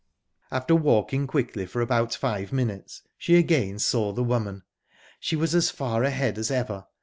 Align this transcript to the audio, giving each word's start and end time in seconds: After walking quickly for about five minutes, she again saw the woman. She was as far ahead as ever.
After 0.49 0.73
walking 0.73 1.27
quickly 1.27 1.67
for 1.67 1.79
about 1.79 2.15
five 2.15 2.51
minutes, 2.51 3.03
she 3.19 3.35
again 3.35 3.77
saw 3.77 4.11
the 4.11 4.23
woman. 4.23 4.63
She 5.19 5.35
was 5.35 5.53
as 5.53 5.69
far 5.69 6.01
ahead 6.03 6.39
as 6.39 6.49
ever. 6.49 6.87